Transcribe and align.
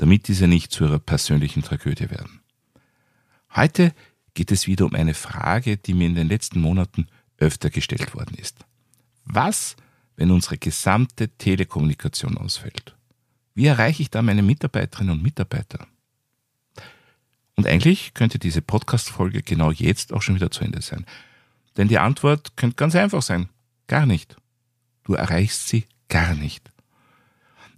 damit 0.00 0.28
diese 0.28 0.48
nicht 0.48 0.72
zu 0.72 0.84
ihrer 0.84 0.98
persönlichen 0.98 1.62
Tragödie 1.62 2.08
werden. 2.08 2.40
Heute 3.54 3.92
geht 4.32 4.50
es 4.50 4.66
wieder 4.66 4.86
um 4.86 4.94
eine 4.94 5.12
Frage, 5.12 5.76
die 5.76 5.92
mir 5.92 6.06
in 6.06 6.14
den 6.14 6.26
letzten 6.26 6.58
Monaten 6.58 7.06
öfter 7.36 7.68
gestellt 7.68 8.14
worden 8.14 8.34
ist. 8.38 8.64
Was, 9.26 9.76
wenn 10.16 10.30
unsere 10.30 10.56
gesamte 10.56 11.28
Telekommunikation 11.28 12.38
ausfällt? 12.38 12.96
Wie 13.54 13.66
erreiche 13.66 14.00
ich 14.00 14.08
da 14.08 14.22
meine 14.22 14.40
Mitarbeiterinnen 14.40 15.18
und 15.18 15.22
Mitarbeiter? 15.22 15.86
Und 17.56 17.66
eigentlich 17.66 18.14
könnte 18.14 18.38
diese 18.38 18.62
Podcast-Folge 18.62 19.42
genau 19.42 19.70
jetzt 19.70 20.14
auch 20.14 20.22
schon 20.22 20.36
wieder 20.36 20.50
zu 20.50 20.64
Ende 20.64 20.80
sein. 20.80 21.04
Denn 21.76 21.88
die 21.88 21.98
Antwort 21.98 22.56
könnte 22.56 22.76
ganz 22.76 22.96
einfach 22.96 23.20
sein. 23.20 23.50
Gar 23.86 24.06
nicht. 24.06 24.38
Du 25.04 25.12
erreichst 25.12 25.68
sie 25.68 25.84
gar 26.08 26.34
nicht. 26.34 26.72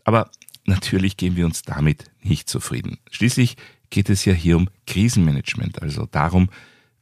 Aber 0.04 0.30
natürlich 0.64 1.16
geben 1.16 1.36
wir 1.36 1.46
uns 1.46 1.62
damit 1.62 2.10
nicht 2.22 2.48
zufrieden. 2.48 2.98
Schließlich 3.10 3.56
geht 3.90 4.10
es 4.10 4.24
ja 4.24 4.32
hier 4.32 4.56
um 4.56 4.68
Krisenmanagement, 4.86 5.82
also 5.82 6.06
darum, 6.06 6.48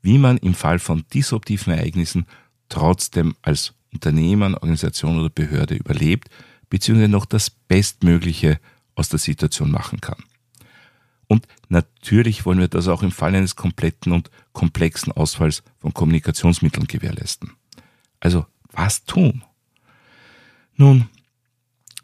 wie 0.02 0.18
man 0.18 0.38
im 0.38 0.54
Fall 0.54 0.78
von 0.78 1.04
disruptiven 1.12 1.72
Ereignissen 1.72 2.26
trotzdem 2.68 3.34
als 3.42 3.74
Unternehmen, 3.92 4.54
Organisation 4.54 5.18
oder 5.18 5.30
Behörde 5.30 5.74
überlebt, 5.74 6.28
beziehungsweise 6.68 7.10
noch 7.10 7.26
das 7.26 7.50
Bestmögliche 7.50 8.58
aus 8.94 9.08
der 9.08 9.18
Situation 9.18 9.70
machen 9.70 10.00
kann. 10.00 10.22
Und 11.26 11.46
natürlich 11.68 12.44
wollen 12.44 12.58
wir 12.58 12.68
das 12.68 12.88
auch 12.88 13.02
im 13.02 13.12
Fall 13.12 13.34
eines 13.34 13.54
kompletten 13.54 14.12
und 14.12 14.30
komplexen 14.52 15.12
Ausfalls 15.12 15.62
von 15.78 15.94
Kommunikationsmitteln 15.94 16.86
gewährleisten. 16.86 17.52
Also 18.18 18.46
was 18.72 19.04
tun? 19.04 19.44
Nun, 20.74 21.08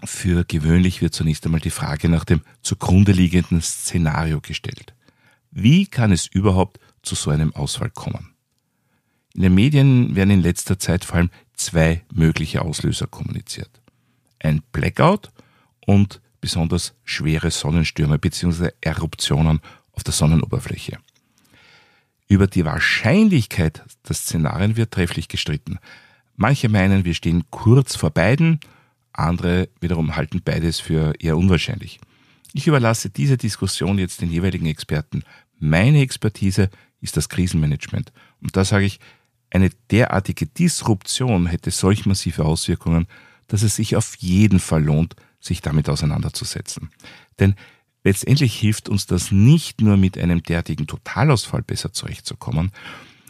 für 0.05 0.45
gewöhnlich 0.45 1.01
wird 1.01 1.15
zunächst 1.15 1.45
einmal 1.45 1.61
die 1.61 1.71
Frage 1.71 2.09
nach 2.09 2.25
dem 2.25 2.43
zugrunde 2.63 3.13
liegenden 3.13 3.63
Szenario 3.63 4.41
gestellt. 4.41 4.95
Wie 5.51 5.87
kann 5.87 6.13
es 6.13 6.27
überhaupt 6.27 6.79
zu 7.03 7.15
so 7.15 7.31
einem 7.31 7.55
Ausfall 7.55 7.91
kommen? 7.91 8.35
In 9.35 9.43
den 9.43 9.55
Medien 9.55 10.17
werden 10.17 10.31
in 10.31 10.43
letzter 10.43 10.79
Zeit 10.79 11.05
vor 11.05 11.17
allem 11.17 11.31
zwei 11.55 12.03
mögliche 12.13 12.63
Auslöser 12.63 13.07
kommuniziert. 13.07 13.71
Ein 14.39 14.63
Blackout 14.73 15.31
und 15.87 16.21
besonders 16.41 16.95
schwere 17.05 17.51
Sonnenstürme 17.51 18.19
bzw. 18.19 18.71
Eruptionen 18.81 19.61
auf 19.93 20.05
der 20.05 20.13
Sonnenoberfläche. 20.13 20.99
Über 22.29 22.47
die 22.47 22.65
Wahrscheinlichkeit 22.65 23.83
der 24.09 24.15
Szenarien 24.15 24.77
wird 24.77 24.93
trefflich 24.93 25.29
gestritten. 25.29 25.79
Manche 26.35 26.69
meinen, 26.69 27.05
wir 27.05 27.15
stehen 27.15 27.45
kurz 27.51 27.97
vor 27.97 28.11
beiden, 28.11 28.61
andere 29.19 29.69
wiederum 29.81 30.17
halten 30.17 30.43
beides 30.45 30.81
für 30.81 31.15
eher 31.19 31.37
unwahrscheinlich. 31.37 31.99
Ich 32.53 32.67
überlasse 32.67 33.11
diese 33.11 33.37
Diskussion 33.37 33.99
jetzt 33.99 34.21
den 34.21 34.31
jeweiligen 34.31 34.67
Experten. 34.67 35.23
Meine 35.59 36.01
Expertise 36.01 36.71
ist 37.01 37.17
das 37.17 37.29
Krisenmanagement. 37.29 38.13
Und 38.41 38.57
da 38.57 38.65
sage 38.65 38.87
ich, 38.87 38.99
eine 39.51 39.71
derartige 39.91 40.47
Disruption 40.47 41.47
hätte 41.47 41.71
solch 41.71 42.07
massive 42.07 42.45
Auswirkungen, 42.45 43.07
dass 43.49 43.63
es 43.63 43.77
sich 43.77 43.97
auf 43.97 44.17
jeden 44.17 44.59
Fall 44.59 44.83
lohnt, 44.83 45.15
sich 45.41 45.61
damit 45.61 45.89
auseinanderzusetzen. 45.89 46.91
Denn 47.39 47.55
letztendlich 48.05 48.59
hilft 48.59 48.89
uns 48.89 49.07
das 49.07 49.31
nicht 49.31 49.81
nur 49.81 49.97
mit 49.97 50.19
einem 50.19 50.43
derartigen 50.43 50.87
Totalausfall 50.87 51.63
besser 51.63 51.93
zurechtzukommen. 51.93 52.73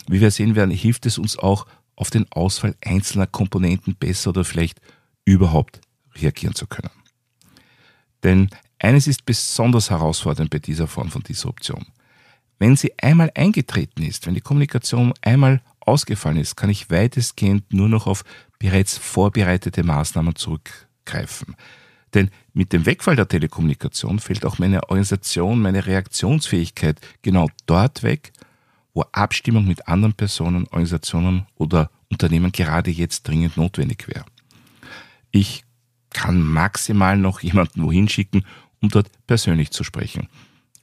Wie 0.09 0.21
wir 0.21 0.31
sehen 0.31 0.55
werden, 0.55 0.71
hilft 0.71 1.07
es 1.07 1.19
uns 1.19 1.39
auch, 1.39 1.67
auf 1.97 2.11
den 2.11 2.31
Ausfall 2.31 2.77
einzelner 2.85 3.27
Komponenten 3.27 3.97
besser 3.97 4.31
oder 4.31 4.45
vielleicht 4.45 4.81
überhaupt 5.27 5.83
reagieren 6.15 6.55
zu 6.55 6.67
können. 6.67 6.91
Denn 8.23 8.49
eines 8.79 9.07
ist 9.07 9.27
besonders 9.27 9.91
herausfordernd 9.91 10.49
bei 10.49 10.59
dieser 10.59 10.87
Form 10.87 11.11
von 11.11 11.23
Disruption. 11.23 11.85
Wenn 12.59 12.77
sie 12.77 12.99
einmal 12.99 13.31
eingetreten 13.35 14.03
ist, 14.03 14.27
wenn 14.27 14.35
die 14.35 14.41
Kommunikation 14.41 15.13
einmal 15.21 15.61
ausgefallen 15.81 16.39
ist, 16.39 16.57
kann 16.57 16.71
ich 16.71 16.91
weitestgehend 16.91 17.73
nur 17.73 17.89
noch 17.89 18.07
auf 18.07 18.25
bereits 18.59 18.97
vorbereitete 18.97 19.83
Maßnahmen 19.83 20.35
zurückgreifen. 20.35 21.55
Denn 22.15 22.31
mit 22.55 22.73
dem 22.73 22.87
Wegfall 22.87 23.17
der 23.17 23.29
Telekommunikation 23.29 24.19
fällt 24.21 24.47
auch 24.47 24.59
meine 24.59 24.89
Organisation, 24.89 25.61
meine 25.61 25.85
Reaktionsfähigkeit 25.87 26.99
genau 27.21 27.49
dort 27.67 28.03
weg, 28.03 28.33
wo 28.95 29.03
Abstimmung 29.13 29.67
mit 29.67 29.87
anderen 29.89 30.15
Personen, 30.15 30.65
Organisationen 30.69 31.47
oder 31.57 31.91
Unternehmen 32.11 32.53
gerade 32.53 32.91
jetzt 32.91 33.29
dringend 33.29 33.59
notwendig 33.59 34.09
wäre. 34.09 34.25
Ich 35.37 35.67
kann 36.09 36.41
maximal 36.41 37.19
noch 37.19 37.41
jemanden 37.41 37.83
wohin 37.83 38.09
schicken, 38.09 38.47
um 38.81 38.89
dort 38.89 39.11
persönlich 39.27 39.71
zu 39.71 39.85
sprechen. 39.85 40.29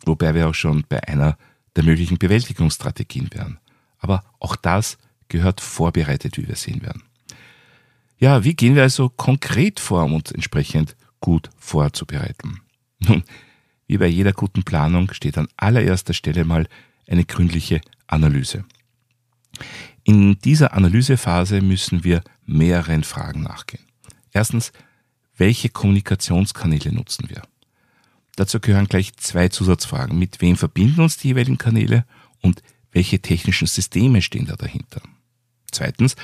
Wobei 0.05 0.35
wir 0.35 0.47
auch 0.47 0.53
schon 0.53 0.85
bei 0.87 1.03
einer 1.07 1.39
der 1.75 1.83
möglichen 1.83 2.19
Bewältigungsstrategien 2.19 3.33
wären. 3.33 3.57
Aber 3.97 4.23
auch 4.39 4.55
das 4.55 4.99
gehört 5.27 5.59
vorbereitet, 5.59 6.37
wie 6.37 6.47
wir 6.47 6.55
sehen 6.55 6.83
werden. 6.83 7.01
Ja, 8.19 8.43
wie 8.43 8.53
gehen 8.53 8.75
wir 8.75 8.83
also 8.83 9.09
konkret 9.09 9.79
vor, 9.79 10.03
um 10.03 10.13
uns 10.13 10.31
entsprechend 10.31 10.95
gut 11.19 11.49
vorzubereiten? 11.57 12.61
Nun, 12.99 13.23
wie 13.87 13.97
bei 13.97 14.05
jeder 14.05 14.33
guten 14.33 14.61
Planung 14.61 15.11
steht 15.13 15.39
an 15.39 15.47
allererster 15.57 16.13
Stelle 16.13 16.45
mal 16.45 16.67
eine 17.07 17.25
gründliche 17.25 17.81
Analyse. 18.05 18.65
In 20.03 20.37
dieser 20.37 20.73
Analysephase 20.73 21.59
müssen 21.61 22.03
wir 22.03 22.21
mehreren 22.45 23.03
Fragen 23.03 23.41
nachgehen. 23.41 23.83
Erstens, 24.33 24.71
welche 25.37 25.69
Kommunikationskanäle 25.69 26.91
nutzen 26.91 27.29
wir? 27.29 27.43
Dazu 28.35 28.59
gehören 28.59 28.87
gleich 28.87 29.15
zwei 29.17 29.47
Zusatzfragen. 29.49 30.17
Mit 30.17 30.41
wem 30.41 30.57
verbinden 30.57 31.01
uns 31.01 31.17
die 31.17 31.29
jeweiligen 31.29 31.59
Kanäle 31.59 32.05
und 32.41 32.63
welche 32.91 33.19
technischen 33.19 33.67
Systeme 33.67 34.21
stehen 34.21 34.45
da 34.45 34.55
dahinter? 34.55 35.01
Zweitens, 35.71 36.15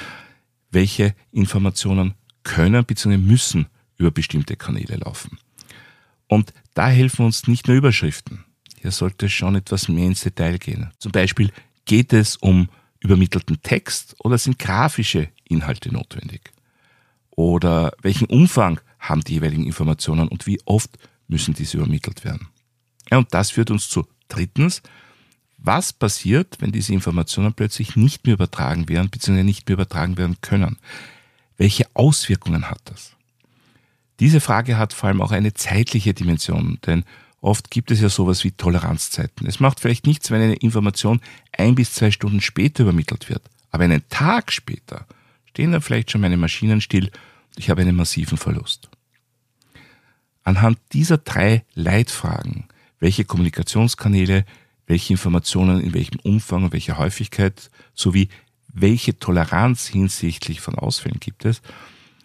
welche 0.72 1.16
Informationen 1.32 2.16
können 2.44 2.84
bzw. 2.84 3.18
müssen 3.18 3.68
über 3.98 4.12
bestimmte 4.12 4.56
Kanäle 4.56 4.98
laufen? 4.98 5.38
Und 6.28 6.54
da 6.74 6.90
helfen 6.90 7.26
uns 7.26 7.48
nicht 7.48 7.68
nur 7.68 7.78
Überschriften. 7.78 8.46
Hier 8.80 8.92
sollte 8.92 9.30
schon 9.30 9.56
etwas 9.56 9.88
mehr 9.88 10.06
ins 10.06 10.22
Detail 10.22 10.58
gehen. 10.58 10.92
Zum 11.00 11.12
Beispiel 11.12 11.52
geht 11.86 12.14
es 12.14 12.38
um 12.38 12.70
übermittelten 13.00 13.62
Text 13.62 14.16
oder 14.20 14.38
sind 14.38 14.60
grafische 14.60 15.30
Inhalte 15.44 15.92
notwendig? 15.92 16.52
Oder 17.40 17.94
welchen 18.02 18.28
Umfang 18.28 18.82
haben 19.00 19.22
die 19.22 19.36
jeweiligen 19.36 19.66
Informationen 19.66 20.28
und 20.28 20.46
wie 20.46 20.60
oft 20.66 21.00
müssen 21.30 21.54
diese 21.54 21.78
übermittelt 21.78 22.26
werden? 22.26 22.50
Ja, 23.10 23.18
und 23.18 23.34
das 23.34 23.52
führt 23.52 23.72
uns 23.72 23.88
zu 23.88 24.06
drittens, 24.28 24.82
was 25.58 25.94
passiert, 25.94 26.58
wenn 26.60 26.74
diese 26.74 26.92
Informationen 26.92 27.54
plötzlich 27.54 27.96
nicht 27.96 28.26
mehr 28.26 28.34
übertragen 28.34 28.90
werden 28.90 29.10
bzw. 29.10 29.44
nicht 29.44 29.70
mehr 29.70 29.76
übertragen 29.76 30.18
werden 30.18 30.36
können? 30.42 30.80
Welche 31.56 31.86
Auswirkungen 31.94 32.70
hat 32.70 32.82
das? 32.84 33.14
Diese 34.20 34.42
Frage 34.42 34.78
hat 34.78 34.92
vor 34.92 35.08
allem 35.08 35.22
auch 35.22 35.32
eine 35.32 35.54
zeitliche 35.54 36.14
Dimension, 36.14 36.78
denn 36.86 37.06
oft 37.40 37.72
gibt 37.72 37.90
es 37.92 38.02
ja 38.02 38.10
sowas 38.10 38.44
wie 38.44 38.52
Toleranzzeiten. 38.52 39.48
Es 39.48 39.62
macht 39.62 39.80
vielleicht 39.80 40.06
nichts, 40.08 40.30
wenn 40.30 40.42
eine 40.42 40.56
Information 40.56 41.22
ein 41.58 41.76
bis 41.76 41.94
zwei 41.94 42.12
Stunden 42.12 42.42
später 42.42 42.84
übermittelt 42.84 43.30
wird, 43.30 43.44
aber 43.72 43.86
einen 43.86 44.04
Tag 44.10 44.52
später 44.52 45.06
stehen 45.46 45.72
dann 45.72 45.82
vielleicht 45.82 46.12
schon 46.12 46.20
meine 46.20 46.36
Maschinen 46.36 46.82
still 46.82 47.10
ich 47.56 47.70
habe 47.70 47.82
einen 47.82 47.96
massiven 47.96 48.38
Verlust. 48.38 48.90
Anhand 50.44 50.80
dieser 50.94 51.18
drei 51.18 51.64
Leitfragen, 51.74 52.68
welche 53.00 53.26
Kommunikationskanäle, 53.26 54.46
welche 54.88 55.14
Informationen 55.14 55.82
in 55.82 55.94
welchem 55.94 56.20
Umfang 56.22 56.64
und 56.64 56.74
welcher 56.74 56.98
Häufigkeit 56.98 57.70
sowie 57.94 58.30
welche 58.72 59.18
Toleranz 59.18 59.88
hinsichtlich 59.88 60.62
von 60.62 60.76
Ausfällen 60.76 61.20
gibt 61.20 61.46
es, 61.46 61.62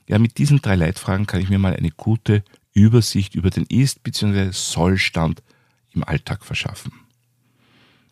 ja, 0.06 0.18
mit 0.18 0.38
diesen 0.38 0.60
drei 0.60 0.76
Leitfragen 0.76 1.26
kann 1.26 1.40
ich 1.40 1.48
mir 1.48 1.58
mal 1.58 1.74
eine 1.74 1.90
gute 1.90 2.44
Übersicht 2.74 3.34
über 3.34 3.50
den 3.50 3.64
Ist- 3.64 4.02
bzw. 4.02 4.50
Sollstand 4.52 5.42
im 5.92 6.04
Alltag 6.04 6.44
verschaffen. 6.44 6.92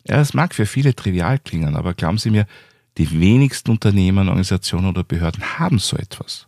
Ja, 0.07 0.17
das 0.17 0.33
mag 0.33 0.55
für 0.55 0.65
viele 0.65 0.95
trivial 0.95 1.39
klingen, 1.39 1.75
aber 1.75 1.93
glauben 1.93 2.17
Sie 2.17 2.31
mir, 2.31 2.47
die 2.97 3.19
wenigsten 3.19 3.71
Unternehmen, 3.71 4.27
Organisationen 4.27 4.87
oder 4.87 5.03
Behörden 5.03 5.59
haben 5.59 5.79
so 5.79 5.97
etwas. 5.97 6.47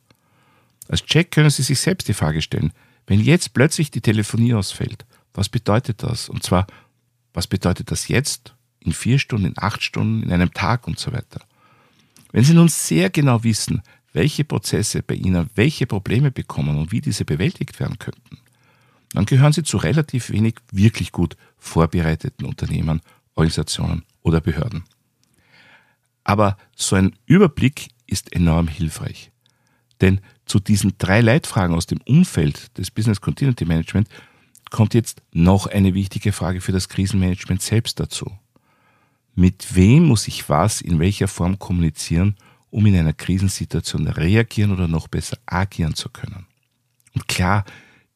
Als 0.87 1.03
Check 1.03 1.31
können 1.31 1.49
Sie 1.49 1.63
sich 1.63 1.79
selbst 1.79 2.07
die 2.07 2.13
Frage 2.13 2.41
stellen, 2.41 2.71
wenn 3.07 3.19
jetzt 3.19 3.53
plötzlich 3.53 3.91
die 3.91 4.01
Telefonie 4.01 4.53
ausfällt, 4.53 5.05
was 5.33 5.49
bedeutet 5.49 6.03
das? 6.03 6.29
Und 6.29 6.43
zwar, 6.43 6.67
was 7.33 7.47
bedeutet 7.47 7.91
das 7.91 8.07
jetzt, 8.07 8.55
in 8.79 8.93
vier 8.93 9.19
Stunden, 9.19 9.47
in 9.47 9.57
acht 9.57 9.83
Stunden, 9.83 10.23
in 10.23 10.31
einem 10.31 10.53
Tag 10.53 10.87
und 10.87 10.99
so 10.99 11.11
weiter. 11.11 11.41
Wenn 12.31 12.43
Sie 12.43 12.53
nun 12.53 12.69
sehr 12.69 13.09
genau 13.09 13.43
wissen, 13.43 13.81
welche 14.13 14.43
Prozesse 14.43 15.01
bei 15.01 15.15
Ihnen 15.15 15.49
welche 15.55 15.87
Probleme 15.87 16.31
bekommen 16.31 16.77
und 16.77 16.91
wie 16.91 17.01
diese 17.01 17.25
bewältigt 17.25 17.79
werden 17.79 17.99
könnten, 17.99 18.37
dann 19.11 19.25
gehören 19.25 19.53
Sie 19.53 19.63
zu 19.63 19.77
relativ 19.77 20.29
wenig 20.29 20.55
wirklich 20.71 21.11
gut 21.11 21.35
vorbereiteten 21.57 22.45
Unternehmen, 22.45 23.01
Organisationen 23.35 24.03
oder 24.21 24.41
Behörden. 24.41 24.83
Aber 26.23 26.57
so 26.75 26.95
ein 26.95 27.15
Überblick 27.25 27.89
ist 28.07 28.33
enorm 28.33 28.67
hilfreich. 28.67 29.31
Denn 30.01 30.19
zu 30.45 30.59
diesen 30.59 30.93
drei 30.97 31.21
Leitfragen 31.21 31.75
aus 31.75 31.85
dem 31.85 31.99
Umfeld 32.05 32.77
des 32.77 32.91
Business 32.91 33.21
Continuity 33.21 33.65
Management 33.65 34.09
kommt 34.69 34.93
jetzt 34.93 35.21
noch 35.31 35.67
eine 35.67 35.93
wichtige 35.93 36.31
Frage 36.31 36.61
für 36.61 36.71
das 36.71 36.89
Krisenmanagement 36.89 37.61
selbst 37.61 37.99
dazu. 37.99 38.31
Mit 39.35 39.75
wem 39.75 40.05
muss 40.05 40.27
ich 40.27 40.49
was 40.49 40.81
in 40.81 40.99
welcher 40.99 41.27
Form 41.27 41.59
kommunizieren, 41.59 42.35
um 42.71 42.85
in 42.85 42.95
einer 42.97 43.13
Krisensituation 43.13 44.07
reagieren 44.07 44.71
oder 44.71 44.87
noch 44.87 45.07
besser 45.07 45.37
agieren 45.45 45.93
zu 45.93 46.09
können? 46.09 46.45
Und 47.13 47.27
klar, 47.27 47.65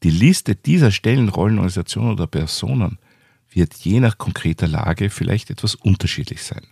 die 0.04 0.10
Liste 0.10 0.56
dieser 0.56 0.92
Stellen, 0.92 1.30
Rollen, 1.30 1.58
Organisationen 1.58 2.12
oder 2.12 2.28
Personen 2.28 3.00
wird 3.52 3.74
je 3.76 4.00
nach 4.00 4.18
konkreter 4.18 4.68
Lage 4.68 5.10
vielleicht 5.10 5.50
etwas 5.50 5.76
unterschiedlich 5.76 6.44
sein. 6.44 6.66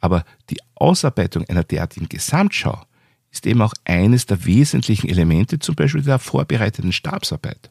Aber 0.00 0.24
die 0.50 0.58
Ausarbeitung 0.74 1.44
einer 1.48 1.64
derartigen 1.64 2.08
Gesamtschau 2.08 2.84
ist 3.30 3.46
eben 3.46 3.62
auch 3.62 3.74
eines 3.84 4.26
der 4.26 4.44
wesentlichen 4.44 5.08
Elemente 5.08 5.58
zum 5.58 5.74
Beispiel 5.74 6.02
der 6.02 6.18
vorbereiteten 6.18 6.92
Stabsarbeit. 6.92 7.68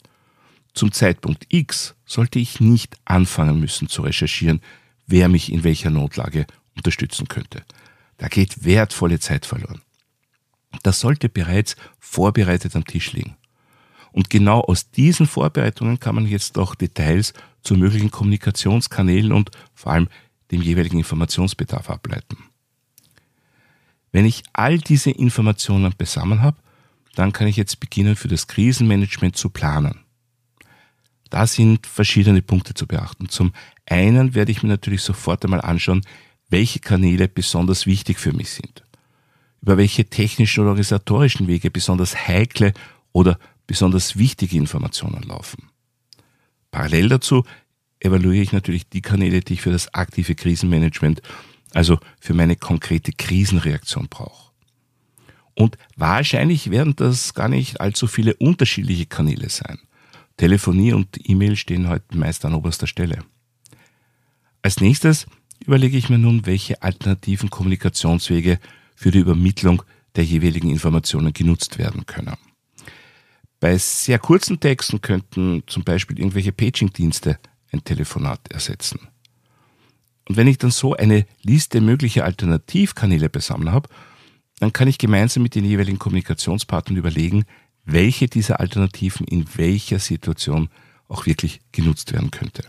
Zum 0.74 0.92
Zeitpunkt 0.92 1.46
X 1.50 1.96
sollte 2.06 2.40
ich 2.40 2.60
nicht 2.60 2.98
anfangen 3.06 3.60
müssen 3.60 3.88
zu 3.88 4.02
recherchieren, 4.02 4.62
wer 5.08 5.30
mich 5.30 5.52
in 5.52 5.64
welcher 5.64 5.90
Notlage 5.90 6.46
unterstützen 6.76 7.28
könnte. 7.28 7.64
Da 8.18 8.28
geht 8.28 8.64
wertvolle 8.66 9.20
Zeit 9.20 9.46
verloren. 9.46 9.82
Das 10.84 11.00
sollte 11.00 11.30
bereits 11.30 11.76
vorbereitet 12.00 12.76
am 12.76 12.86
Tisch 12.86 13.14
liegen. 13.14 13.38
Und 14.12 14.30
genau 14.30 14.62
aus 14.62 14.92
diesen 14.92 15.28
Vorbereitungen 15.28 16.00
kann 16.00 16.16
man 16.16 16.26
jetzt 16.26 16.58
auch 16.58 16.76
Details 16.76 17.34
zu 17.62 17.76
möglichen 17.76 18.12
Kommunikationskanälen 18.12 19.32
und 19.32 19.52
vor 19.74 19.94
allem 19.94 20.08
dem 20.52 20.62
jeweiligen 20.62 21.00
Informationsbedarf 21.00 21.90
ableiten. 21.90 22.38
Wenn 24.16 24.24
ich 24.24 24.44
all 24.54 24.78
diese 24.78 25.12
Informationen 25.12 25.94
beisammen 25.98 26.42
habe, 26.42 26.56
dann 27.16 27.34
kann 27.34 27.48
ich 27.48 27.58
jetzt 27.58 27.82
beginnen, 27.82 28.16
für 28.16 28.30
das 28.30 28.48
Krisenmanagement 28.48 29.36
zu 29.36 29.50
planen. 29.50 30.06
Da 31.30 31.46
sind 31.46 31.86
verschiedene 31.86 32.42
Punkte 32.42 32.74
zu 32.74 32.88
beachten. 32.88 33.28
Zum 33.28 33.52
einen 33.86 34.34
werde 34.34 34.54
ich 34.54 34.64
mir 34.64 34.70
natürlich 34.70 35.02
sofort 35.02 35.44
einmal 35.44 35.60
anschauen, 35.60 36.00
welche 36.48 36.80
Kanäle 36.80 37.28
besonders 37.28 37.88
wichtig 37.88 38.18
für 38.18 38.32
mich 38.32 38.52
sind. 38.52 38.86
Über 39.62 39.76
welche 39.76 40.06
technischen 40.06 40.62
oder 40.62 40.70
organisatorischen 40.70 41.50
Wege 41.50 41.70
besonders 41.70 42.16
heikle 42.16 42.72
oder 43.12 43.38
besonders 43.68 44.16
wichtige 44.16 44.56
Informationen 44.56 45.24
laufen. 45.24 45.68
Parallel 46.72 47.10
dazu 47.10 47.44
evaluiere 48.00 48.44
ich 48.44 48.54
natürlich 48.54 48.88
die 48.88 49.02
Kanäle, 49.02 49.42
die 49.42 49.56
ich 49.56 49.62
für 49.62 49.74
das 49.74 49.94
aktive 49.94 50.36
Krisenmanagement, 50.36 51.22
also 51.76 52.00
für 52.22 52.34
meine 52.34 52.56
konkrete 52.56 53.12
Krisenreaktion 53.12 54.08
brauche. 54.10 54.54
Und 55.56 55.78
wahrscheinlich 55.96 56.72
werden 56.72 56.96
das 56.96 57.34
gar 57.34 57.50
nicht 57.50 57.82
allzu 57.82 58.08
viele 58.08 58.34
unterschiedliche 58.36 59.06
Kanäle 59.06 59.50
sein. 59.50 59.80
Telefonie 60.38 60.94
und 60.94 61.30
E-Mail 61.30 61.56
stehen 61.56 61.90
heute 61.90 62.18
meist 62.18 62.46
an 62.46 62.54
oberster 62.54 62.88
Stelle. 62.88 63.20
Als 64.62 64.80
nächstes 64.80 65.28
überlege 65.66 65.98
ich 65.98 66.10
mir 66.10 66.18
nun, 66.18 66.46
welche 66.46 66.82
alternativen 66.82 67.50
Kommunikationswege 67.50 68.60
für 68.96 69.12
die 69.12 69.20
Übermittlung 69.20 69.84
der 70.16 70.24
jeweiligen 70.24 70.70
Informationen 70.70 71.34
genutzt 71.34 71.78
werden 71.78 72.06
können. 72.06 72.38
Bei 73.60 73.78
sehr 73.78 74.20
kurzen 74.20 74.60
Texten 74.62 75.02
könnten 75.02 75.64
zum 75.68 75.84
Beispiel 75.84 76.20
irgendwelche 76.20 76.54
Paging-Dienste 76.54 77.38
ein 77.72 77.84
Telefonat 77.84 78.50
ersetzen. 78.50 79.10
Und 80.28 80.38
wenn 80.38 80.48
ich 80.48 80.58
dann 80.58 80.72
so 80.72 80.96
eine 80.96 81.26
Liste 81.44 81.82
möglicher 81.82 82.26
Alternativkanäle 82.26 83.30
beisammen 83.30 83.72
habe, 83.72 83.90
dann 84.60 84.74
kann 84.74 84.88
ich 84.88 84.98
gemeinsam 84.98 85.44
mit 85.44 85.56
den 85.56 85.66
jeweiligen 85.66 86.00
Kommunikationspartnern 86.00 86.98
überlegen, 86.98 87.46
welche 87.84 88.28
dieser 88.28 88.60
Alternativen 88.60 89.28
in 89.28 89.46
welcher 89.56 90.00
Situation 90.00 90.70
auch 91.08 91.26
wirklich 91.26 91.62
genutzt 91.72 92.14
werden 92.14 92.32
könnte. 92.32 92.64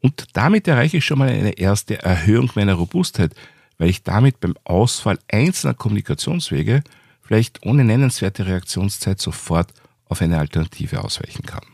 Und 0.00 0.26
damit 0.32 0.66
erreiche 0.68 0.98
ich 0.98 1.04
schon 1.04 1.18
mal 1.18 1.28
eine 1.28 1.52
erste 1.58 2.02
Erhöhung 2.02 2.50
meiner 2.54 2.74
Robustheit, 2.74 3.34
weil 3.78 3.90
ich 3.90 4.02
damit 4.02 4.40
beim 4.40 4.56
Ausfall 4.64 5.18
einzelner 5.28 5.74
Kommunikationswege 5.74 6.82
vielleicht 7.22 7.64
ohne 7.64 7.84
nennenswerte 7.84 8.46
Reaktionszeit 8.46 9.20
sofort 9.20 9.72
auf 10.06 10.22
eine 10.22 10.38
Alternative 10.38 11.04
ausweichen 11.04 11.44
kann. 11.44 11.64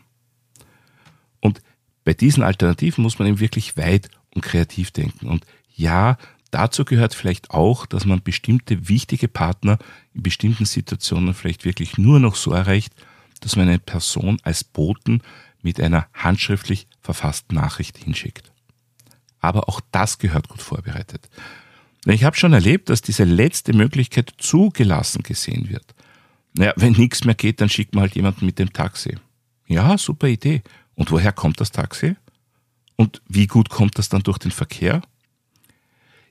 Und 1.39 1.61
bei 2.03 2.13
diesen 2.13 2.43
Alternativen 2.43 3.03
muss 3.03 3.17
man 3.17 3.27
eben 3.27 3.39
wirklich 3.39 3.77
weit 3.77 4.09
und 4.35 4.41
kreativ 4.41 4.91
denken. 4.91 5.27
Und 5.27 5.45
ja, 5.73 6.17
dazu 6.51 6.85
gehört 6.85 7.15
vielleicht 7.15 7.51
auch, 7.51 7.85
dass 7.85 8.05
man 8.05 8.21
bestimmte 8.21 8.87
wichtige 8.87 9.27
Partner 9.27 9.79
in 10.13 10.21
bestimmten 10.21 10.65
Situationen 10.65 11.33
vielleicht 11.33 11.65
wirklich 11.65 11.97
nur 11.97 12.19
noch 12.19 12.35
so 12.35 12.51
erreicht, 12.51 12.93
dass 13.41 13.55
man 13.55 13.67
eine 13.67 13.79
Person 13.79 14.37
als 14.43 14.63
Boten 14.63 15.21
mit 15.61 15.79
einer 15.79 16.07
handschriftlich 16.13 16.87
verfassten 17.01 17.55
Nachricht 17.55 17.97
hinschickt. 17.97 18.51
Aber 19.39 19.67
auch 19.69 19.81
das 19.91 20.19
gehört 20.19 20.49
gut 20.49 20.61
vorbereitet. 20.61 21.29
Ich 22.05 22.23
habe 22.23 22.35
schon 22.35 22.53
erlebt, 22.53 22.89
dass 22.89 23.01
diese 23.01 23.23
letzte 23.23 23.73
Möglichkeit 23.73 24.33
zugelassen 24.37 25.23
gesehen 25.23 25.69
wird. 25.69 25.95
Naja, 26.53 26.73
wenn 26.75 26.93
nichts 26.93 27.25
mehr 27.25 27.35
geht, 27.35 27.61
dann 27.61 27.69
schickt 27.69 27.95
man 27.95 28.03
halt 28.03 28.15
jemanden 28.15 28.45
mit 28.45 28.59
dem 28.59 28.71
Taxi. 28.71 29.17
Ja, 29.67 29.97
super 29.97 30.27
Idee. 30.27 30.61
Und 30.93 31.11
woher 31.11 31.31
kommt 31.31 31.59
das 31.59 31.71
Taxi? 31.71 32.15
Und 32.95 33.21
wie 33.27 33.47
gut 33.47 33.69
kommt 33.69 33.97
das 33.97 34.09
dann 34.09 34.23
durch 34.23 34.37
den 34.37 34.51
Verkehr? 34.51 35.01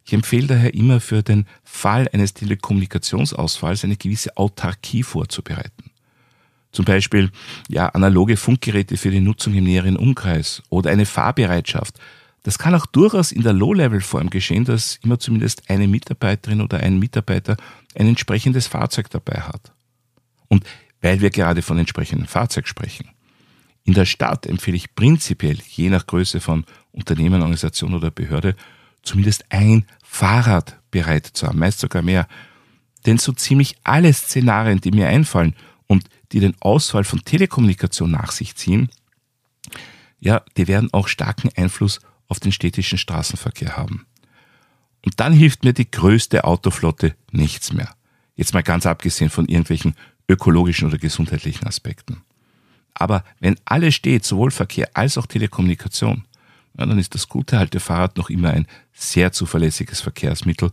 Ich 0.05 0.13
empfehle 0.13 0.47
daher 0.47 0.75
immer 0.75 1.01
für 1.01 1.23
den 1.23 1.47
Fall 1.63 2.09
eines 2.13 2.35
Telekommunikationsausfalls 2.35 3.85
eine 3.85 3.97
gewisse 3.97 4.37
Autarkie 4.37 5.03
vorzubereiten. 5.03 5.91
Zum 6.73 6.85
Beispiel 6.85 7.31
ja, 7.69 7.89
analoge 7.89 8.37
Funkgeräte 8.37 8.97
für 8.97 9.11
die 9.11 9.21
Nutzung 9.21 9.55
im 9.55 9.65
näheren 9.65 9.97
Umkreis 9.97 10.63
oder 10.69 10.91
eine 10.91 11.07
Fahrbereitschaft. 11.07 11.99
Das 12.43 12.59
kann 12.59 12.75
auch 12.75 12.85
durchaus 12.85 13.33
in 13.33 13.43
der 13.43 13.55
Low-Level-Form 13.55 14.29
geschehen, 14.29 14.65
dass 14.65 14.99
immer 15.03 15.19
zumindest 15.19 15.71
eine 15.71 15.89
Mitarbeiterin 15.89 16.61
oder 16.61 16.81
ein 16.81 16.99
Mitarbeiter 16.99 17.57
ein 17.95 18.09
entsprechendes 18.09 18.67
Fahrzeug 18.67 19.09
dabei 19.09 19.41
hat. 19.41 19.73
Und 20.49 20.65
weil 21.01 21.21
wir 21.21 21.31
gerade 21.31 21.63
von 21.63 21.79
entsprechendem 21.79 22.27
Fahrzeug 22.27 22.67
sprechen, 22.67 23.09
in 23.85 23.95
der 23.95 24.07
Stadt 24.07 24.47
empfehle 24.47 24.77
ich 24.77 24.95
prinzipiell, 24.95 25.59
je 25.69 25.91
nach 25.91 26.07
Größe 26.07 26.41
von 26.41 26.65
Unternehmen, 26.93 27.43
Organisation 27.43 27.95
oder 27.95 28.11
Behörde, 28.11 28.57
zumindest 29.03 29.45
ein 29.51 29.85
Fahrrad 30.03 30.79
bereit 30.91 31.27
zu 31.27 31.47
haben, 31.47 31.59
meist 31.59 31.81
sogar 31.81 32.03
mehr. 32.03 32.27
Denn 33.05 33.19
so 33.19 33.33
ziemlich 33.33 33.77
alle 33.85 34.13
Szenarien, 34.13 34.81
die 34.81 34.91
mir 34.91 35.09
einfallen 35.09 35.55
und 35.87 36.09
die 36.33 36.41
den 36.41 36.57
Ausfall 36.61 37.05
von 37.05 37.23
Telekommunikation 37.25 38.11
nach 38.11 38.33
sich 38.33 38.57
ziehen, 38.57 38.89
ja, 40.19 40.43
die 40.57 40.67
werden 40.67 40.89
auch 40.93 41.09
starken 41.09 41.51
Einfluss 41.55 42.01
auf 42.29 42.41
den 42.41 42.53
städtischen 42.53 42.97
Straßenverkehr 42.97 43.77
haben. 43.77 44.07
Und 45.05 45.21
dann 45.21 45.35
hilft 45.35 45.65
mir 45.65 45.75
die 45.75 45.91
größte 45.91 46.45
Autoflotte 46.45 47.15
nichts 47.31 47.75
mehr. 47.75 47.95
Jetzt 48.35 48.55
mal 48.55 48.63
ganz 48.63 48.87
abgesehen 48.87 49.29
von 49.29 49.47
irgendwelchen 49.47 49.95
ökologischen 50.27 50.89
oder 50.89 50.97
gesundheitlichen 50.97 51.67
Aspekten. 51.67 52.23
Aber 52.95 53.25
wenn 53.41 53.57
alles 53.65 53.95
steht, 53.95 54.25
sowohl 54.25 54.51
Verkehr 54.51 54.89
als 54.95 55.19
auch 55.19 55.27
Telekommunikation, 55.27 56.25
ja, 56.79 56.87
dann 56.87 56.99
ist 56.99 57.15
das 57.15 57.29
gute 57.29 57.59
alte 57.59 57.81
Fahrrad 57.81 58.17
noch 58.17 58.31
immer 58.31 58.51
ein 58.51 58.67
sehr 58.93 59.33
zuverlässiges 59.33 60.01
Verkehrsmittel, 60.01 60.71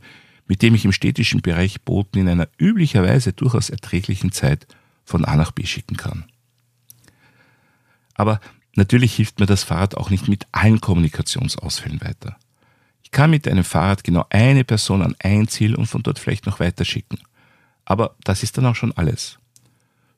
mit 0.48 0.62
dem 0.62 0.76
ich 0.76 0.86
im 0.86 0.92
städtischen 0.92 1.42
Bereich 1.42 1.82
Boten 1.82 2.20
in 2.20 2.30
einer 2.30 2.48
üblicherweise 2.60 3.34
durchaus 3.34 3.70
erträglichen 3.70 4.32
Zeit 4.32 4.68
von 5.06 5.26
A 5.26 5.36
nach 5.36 5.52
B 5.52 5.66
schicken 5.66 5.98
kann. 5.98 6.26
Aber 8.16 8.40
natürlich 8.76 9.16
hilft 9.16 9.40
mir 9.40 9.46
das 9.46 9.64
Fahrrad 9.64 9.96
auch 9.96 10.10
nicht 10.10 10.28
mit 10.28 10.46
allen 10.52 10.82
Kommunikationsausfällen 10.82 12.02
weiter. 12.02 12.38
Ich 13.04 13.12
kann 13.12 13.30
mit 13.30 13.48
einem 13.48 13.64
Fahrrad 13.64 14.04
genau 14.04 14.26
eine 14.30 14.64
Person 14.64 15.02
an 15.02 15.16
ein 15.20 15.48
Ziel 15.48 15.76
und 15.76 15.88
von 15.88 16.04
dort 16.04 16.20
vielleicht 16.20 16.46
noch 16.46 16.60
weiter 16.60 16.86
schicken. 16.86 17.20
Aber 17.86 18.16
das 18.24 18.44
ist 18.44 18.58
dann 18.58 18.66
auch 18.66 18.76
schon 18.76 18.92
alles. 18.94 19.38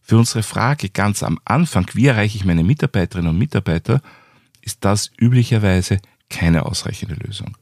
Für 0.04 0.18
unsere 0.18 0.44
Frage 0.44 0.90
ganz 0.90 1.24
am 1.24 1.40
Anfang, 1.46 1.88
wie 1.94 2.08
erreiche 2.08 2.38
ich 2.38 2.46
meine 2.46 2.64
Mitarbeiterinnen 2.64 3.32
und 3.32 3.38
Mitarbeiter, 3.38 4.02
ist 4.62 4.84
das 4.84 5.12
üblicherweise 5.18 6.00
keine 6.30 6.66
ausreichende 6.66 7.16
Lösung. 7.16 7.58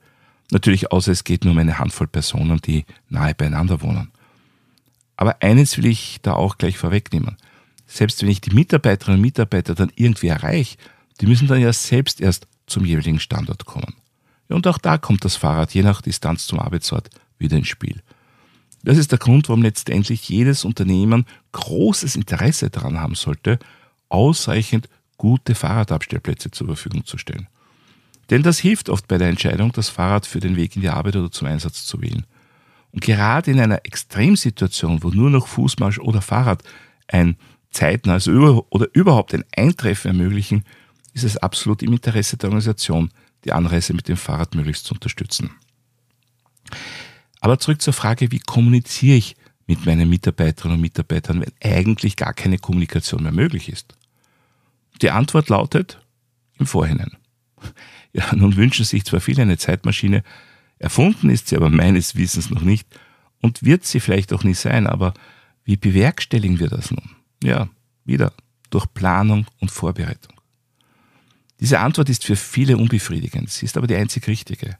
Natürlich 0.49 0.91
außer 0.91 1.11
es 1.11 1.23
geht 1.23 1.45
nur 1.45 1.53
um 1.53 1.59
eine 1.59 1.77
Handvoll 1.77 2.07
Personen, 2.07 2.59
die 2.59 2.85
nahe 3.09 3.35
beieinander 3.35 3.81
wohnen. 3.81 4.11
Aber 5.17 5.37
eines 5.41 5.77
will 5.77 5.85
ich 5.85 6.17
da 6.23 6.33
auch 6.33 6.57
gleich 6.57 6.77
vorwegnehmen. 6.77 7.37
Selbst 7.85 8.21
wenn 8.21 8.29
ich 8.29 8.41
die 8.41 8.55
Mitarbeiterinnen 8.55 9.19
und 9.19 9.21
Mitarbeiter 9.21 9.75
dann 9.75 9.91
irgendwie 9.95 10.27
erreiche, 10.27 10.77
die 11.19 11.27
müssen 11.27 11.47
dann 11.47 11.61
ja 11.61 11.71
selbst 11.71 12.19
erst 12.19 12.47
zum 12.65 12.85
jeweiligen 12.85 13.19
Standort 13.19 13.65
kommen. 13.65 13.93
Und 14.47 14.65
auch 14.65 14.79
da 14.79 14.97
kommt 14.97 15.23
das 15.23 15.35
Fahrrad 15.35 15.73
je 15.73 15.83
nach 15.83 16.01
Distanz 16.01 16.47
zum 16.47 16.59
Arbeitsort 16.59 17.09
wieder 17.37 17.57
ins 17.57 17.67
Spiel. 17.67 18.01
Das 18.83 18.97
ist 18.97 19.11
der 19.11 19.19
Grund, 19.19 19.49
warum 19.49 19.61
letztendlich 19.61 20.27
jedes 20.27 20.65
Unternehmen 20.65 21.25
großes 21.51 22.15
Interesse 22.15 22.69
daran 22.69 22.99
haben 22.99 23.15
sollte, 23.15 23.59
ausreichend 24.09 24.89
gute 25.17 25.53
Fahrradabstellplätze 25.55 26.51
zur 26.51 26.67
Verfügung 26.67 27.05
zu 27.05 27.17
stellen. 27.17 27.47
Denn 28.29 28.43
das 28.43 28.59
hilft 28.59 28.89
oft 28.89 29.07
bei 29.07 29.17
der 29.17 29.29
Entscheidung, 29.29 29.71
das 29.71 29.89
Fahrrad 29.89 30.25
für 30.25 30.39
den 30.39 30.55
Weg 30.55 30.75
in 30.75 30.81
die 30.81 30.89
Arbeit 30.89 31.15
oder 31.15 31.31
zum 31.31 31.47
Einsatz 31.47 31.85
zu 31.85 32.01
wählen. 32.01 32.25
Und 32.91 33.01
gerade 33.01 33.51
in 33.51 33.59
einer 33.59 33.85
Extremsituation, 33.85 35.03
wo 35.03 35.09
nur 35.09 35.29
noch 35.29 35.47
Fußmarsch 35.47 35.99
oder 35.99 36.21
Fahrrad 36.21 36.63
ein 37.07 37.37
zeitnah 37.71 38.13
also 38.13 38.65
oder 38.69 38.87
überhaupt 38.93 39.33
ein 39.33 39.45
Eintreffen 39.55 40.09
ermöglichen, 40.09 40.65
ist 41.13 41.23
es 41.23 41.37
absolut 41.37 41.83
im 41.83 41.93
Interesse 41.93 42.37
der 42.37 42.49
Organisation, 42.49 43.11
die 43.43 43.51
Anreise 43.51 43.93
mit 43.93 44.07
dem 44.07 44.17
Fahrrad 44.17 44.55
möglichst 44.55 44.85
zu 44.85 44.93
unterstützen. 44.93 45.51
Aber 47.41 47.59
zurück 47.59 47.81
zur 47.81 47.93
Frage, 47.93 48.31
wie 48.31 48.39
kommuniziere 48.39 49.17
ich 49.17 49.35
mit 49.67 49.85
meinen 49.85 50.09
Mitarbeiterinnen 50.09 50.77
und 50.77 50.81
Mitarbeitern, 50.81 51.41
wenn 51.41 51.51
eigentlich 51.61 52.15
gar 52.15 52.33
keine 52.33 52.59
Kommunikation 52.59 53.23
mehr 53.23 53.31
möglich 53.31 53.67
ist? 53.67 53.95
Die 55.01 55.09
Antwort 55.11 55.49
lautet 55.49 55.99
im 56.57 56.65
Vorhinein. 56.65 57.17
Ja, 58.13 58.35
nun 58.35 58.57
wünschen 58.57 58.83
sich 58.83 59.05
zwar 59.05 59.21
viele 59.21 59.43
eine 59.43 59.57
Zeitmaschine, 59.57 60.23
erfunden 60.79 61.29
ist 61.29 61.47
sie 61.47 61.55
aber 61.55 61.69
meines 61.69 62.17
Wissens 62.17 62.49
noch 62.49 62.59
nicht 62.59 62.85
und 63.39 63.63
wird 63.63 63.85
sie 63.85 64.01
vielleicht 64.01 64.33
auch 64.33 64.43
nie 64.43 64.53
sein, 64.53 64.85
aber 64.85 65.13
wie 65.63 65.77
bewerkstelligen 65.77 66.59
wir 66.59 66.67
das 66.67 66.91
nun? 66.91 67.11
Ja, 67.41 67.69
wieder 68.03 68.33
durch 68.69 68.93
Planung 68.93 69.45
und 69.61 69.71
Vorbereitung. 69.71 70.33
Diese 71.61 71.79
Antwort 71.79 72.09
ist 72.09 72.25
für 72.25 72.35
viele 72.35 72.75
unbefriedigend, 72.75 73.49
sie 73.49 73.65
ist 73.65 73.77
aber 73.77 73.87
die 73.87 73.95
einzig 73.95 74.27
richtige. 74.27 74.77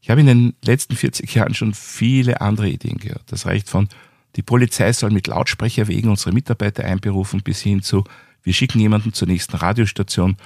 Ich 0.00 0.10
habe 0.10 0.20
in 0.20 0.26
den 0.26 0.54
letzten 0.64 0.94
40 0.94 1.34
Jahren 1.34 1.54
schon 1.54 1.74
viele 1.74 2.40
andere 2.40 2.68
Ideen 2.68 2.98
gehört. 2.98 3.24
Das 3.26 3.46
reicht 3.46 3.68
von, 3.68 3.88
die 4.36 4.42
Polizei 4.42 4.92
soll 4.92 5.10
mit 5.10 5.26
Lautsprecher 5.26 5.88
wegen 5.88 6.10
unsere 6.10 6.32
Mitarbeiter 6.32 6.84
einberufen, 6.84 7.42
bis 7.42 7.60
hin 7.62 7.82
zu, 7.82 8.04
wir 8.42 8.52
schicken 8.52 8.78
jemanden 8.78 9.12
zur 9.12 9.26
nächsten 9.26 9.56
Radiostation 9.56 10.36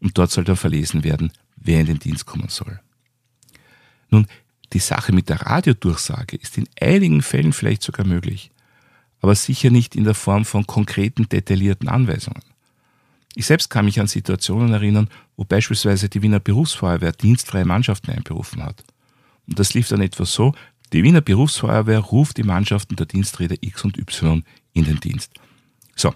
und 0.00 0.16
dort 0.16 0.30
soll 0.30 0.44
dann 0.44 0.56
verlesen 0.56 1.02
werden, 1.02 1.32
wer 1.56 1.80
in 1.80 1.86
den 1.86 1.98
Dienst 1.98 2.26
kommen 2.26 2.48
soll. 2.48 2.78
Nun, 4.10 4.26
die 4.72 4.78
Sache 4.78 5.12
mit 5.12 5.28
der 5.28 5.42
Radiodurchsage 5.42 6.36
ist 6.36 6.58
in 6.58 6.68
einigen 6.80 7.22
Fällen 7.22 7.52
vielleicht 7.52 7.82
sogar 7.82 8.06
möglich, 8.06 8.50
aber 9.20 9.34
sicher 9.34 9.70
nicht 9.70 9.96
in 9.96 10.04
der 10.04 10.14
Form 10.14 10.44
von 10.44 10.66
konkreten, 10.66 11.28
detaillierten 11.28 11.88
Anweisungen. 11.88 12.42
Ich 13.34 13.46
selbst 13.46 13.70
kann 13.70 13.86
mich 13.86 13.98
an 14.00 14.06
Situationen 14.06 14.72
erinnern, 14.72 15.08
wo 15.36 15.44
beispielsweise 15.44 16.08
die 16.08 16.22
Wiener 16.22 16.40
Berufsfeuerwehr 16.40 17.12
dienstfreie 17.12 17.64
Mannschaften 17.64 18.10
einberufen 18.10 18.62
hat. 18.62 18.84
Und 19.48 19.58
das 19.58 19.74
lief 19.74 19.88
dann 19.88 20.00
etwa 20.00 20.24
so, 20.24 20.54
die 20.92 21.02
Wiener 21.02 21.20
Berufsfeuerwehr 21.20 21.98
ruft 21.98 22.36
die 22.36 22.42
Mannschaften 22.42 22.96
der 22.96 23.06
Diensträder 23.06 23.56
X 23.60 23.84
und 23.84 23.98
Y 23.98 24.44
in 24.72 24.84
den 24.84 25.00
Dienst. 25.00 25.32
So, 25.96 26.08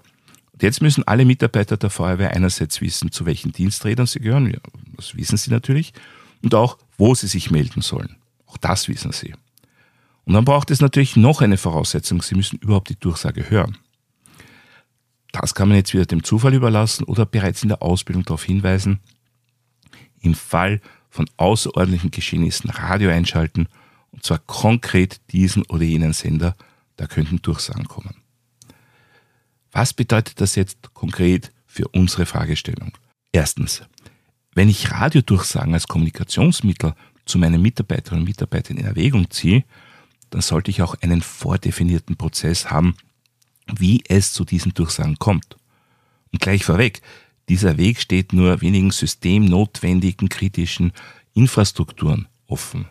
und 0.53 0.63
jetzt 0.63 0.81
müssen 0.81 1.07
alle 1.07 1.25
Mitarbeiter 1.25 1.77
der 1.77 1.91
Feuerwehr 1.91 2.33
einerseits 2.33 2.81
wissen, 2.81 3.11
zu 3.11 3.27
welchen 3.27 3.53
Diensträdern 3.53 4.07
sie 4.07 4.21
gehören, 4.21 4.57
das 4.97 5.17
wissen 5.17 5.37
sie 5.37 5.51
natürlich, 5.51 5.93
und 6.43 6.55
auch, 6.55 6.79
wo 6.97 7.15
sie 7.15 7.27
sich 7.27 7.51
melden 7.51 7.83
sollen. 7.83 8.17
Auch 8.47 8.57
das 8.59 8.89
wissen 8.89 9.13
sie. 9.13 9.35
Und 10.25 10.35
dann 10.35 10.45
braucht 10.45 10.71
es 10.71 10.81
natürlich 10.81 11.17
noch 11.17 11.41
eine 11.41 11.57
Voraussetzung, 11.57 12.23
sie 12.23 12.35
müssen 12.35 12.59
überhaupt 12.59 12.91
die 12.91 12.99
Durchsage 12.99 13.51
hören. 13.51 13.79
Das 15.33 15.55
kann 15.55 15.69
man 15.69 15.79
jetzt 15.79 15.95
wieder 15.95 16.07
dem 16.07 16.23
Zufall 16.23 16.55
überlassen 16.55 17.05
oder 17.05 17.25
bereits 17.25 17.63
in 17.63 17.71
der 17.71 17.83
Ausbildung 17.83 18.25
darauf 18.25 18.45
hinweisen. 18.45 19.01
Im 20.21 20.35
Fall 20.35 20.81
von 21.13 21.29
außerordentlichen 21.37 22.11
Geschehnissen 22.11 22.71
Radio 22.71 23.11
einschalten, 23.11 23.69
und 24.13 24.25
zwar 24.25 24.39
konkret 24.39 25.21
diesen 25.31 25.63
oder 25.67 25.85
jenen 25.85 26.15
Sender, 26.15 26.57
da 26.97 27.07
könnten 27.07 27.43
Durchsagen 27.43 27.87
kommen. 27.87 28.17
Was 29.73 29.93
bedeutet 29.93 30.41
das 30.41 30.55
jetzt 30.55 30.95
konkret 30.95 31.53
für 31.67 31.87
unsere 31.89 32.25
Fragestellung? 32.25 32.97
Erstens, 33.31 33.83
wenn 34.55 34.71
ich 34.71 34.91
Radiodurchsagen 34.91 35.75
als 35.75 35.87
Kommunikationsmittel 35.87 36.95
zu 37.27 37.39
meinen 37.39 37.61
Mitarbeiterinnen 37.61 38.23
und 38.23 38.29
Mitarbeitern 38.29 38.79
in 38.79 38.87
Erwägung 38.87 39.31
ziehe, 39.31 39.65
dann 40.31 40.41
sollte 40.41 40.71
ich 40.71 40.81
auch 40.81 40.95
einen 41.03 41.21
vordefinierten 41.21 42.17
Prozess 42.17 42.71
haben, 42.71 42.97
wie 43.67 44.03
es 44.09 44.33
zu 44.33 44.47
diesen 44.47 44.73
Durchsagen 44.73 45.19
kommt. 45.19 45.57
Und 46.33 46.41
gleich 46.41 46.65
vorweg, 46.65 47.03
dieser 47.49 47.77
Weg 47.77 48.01
steht 48.01 48.33
nur 48.33 48.61
wenigen 48.61 48.91
systemnotwendigen 48.91 50.29
kritischen 50.29 50.93
Infrastrukturen 51.35 52.29
offen. 52.47 52.87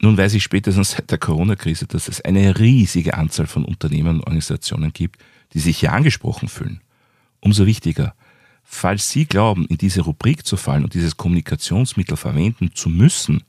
Nun 0.00 0.16
weiß 0.16 0.34
ich 0.34 0.42
spätestens 0.42 0.92
seit 0.92 1.10
der 1.10 1.18
Corona-Krise, 1.18 1.86
dass 1.86 2.08
es 2.08 2.20
eine 2.20 2.58
riesige 2.58 3.14
Anzahl 3.14 3.46
von 3.46 3.64
Unternehmen 3.64 4.16
und 4.16 4.20
Organisationen 4.20 4.92
gibt, 4.92 5.22
die 5.52 5.60
sich 5.60 5.78
hier 5.78 5.92
angesprochen 5.92 6.48
fühlen. 6.48 6.80
Umso 7.40 7.64
wichtiger, 7.66 8.14
falls 8.64 9.10
Sie 9.10 9.24
glauben, 9.24 9.66
in 9.66 9.78
diese 9.78 10.02
Rubrik 10.02 10.44
zu 10.44 10.56
fallen 10.56 10.84
und 10.84 10.94
dieses 10.94 11.16
Kommunikationsmittel 11.16 12.16
verwenden 12.16 12.74
zu 12.74 12.88
müssen, 12.88 13.44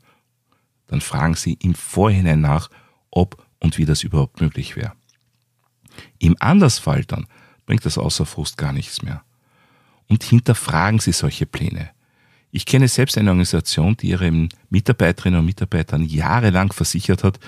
dann 0.87 1.01
fragen 1.01 1.35
Sie 1.35 1.57
im 1.61 1.73
Vorhinein 1.73 2.41
nach, 2.41 2.69
ob 3.09 3.43
und 3.59 3.77
wie 3.77 3.85
das 3.85 4.03
überhaupt 4.03 4.39
möglich 4.39 4.75
wäre. 4.75 4.93
Im 6.19 6.35
Andersfall 6.39 7.03
dann 7.05 7.25
bringt 7.65 7.85
das 7.85 7.97
außer 7.97 8.25
Frust 8.25 8.57
gar 8.57 8.71
nichts 8.71 9.01
mehr 9.01 9.23
und 10.07 10.23
hinterfragen 10.23 10.99
Sie 10.99 11.11
solche 11.11 11.45
Pläne. 11.45 11.89
Ich 12.51 12.65
kenne 12.65 12.87
selbst 12.87 13.17
eine 13.17 13.31
Organisation, 13.31 13.97
die 13.97 14.09
ihren 14.09 14.49
Mitarbeiterinnen 14.69 15.39
und 15.39 15.45
Mitarbeitern 15.45 16.05
jahrelang 16.05 16.71
versichert 16.71 17.23
hat, 17.23 17.39